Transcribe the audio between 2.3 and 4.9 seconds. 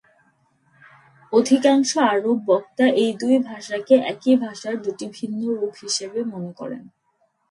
বক্তা এই দুই ভাষাকে একই ভাষার